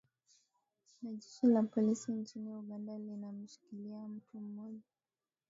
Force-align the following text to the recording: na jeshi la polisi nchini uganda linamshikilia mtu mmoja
na 1.01 1.11
jeshi 1.13 1.47
la 1.47 1.63
polisi 1.63 2.11
nchini 2.11 2.53
uganda 2.53 2.97
linamshikilia 2.97 4.07
mtu 4.07 4.39
mmoja 4.39 4.87